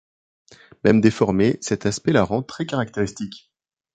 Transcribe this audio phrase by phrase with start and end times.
[0.83, 3.51] Même déformée, cet aspect la rend très caractéristique.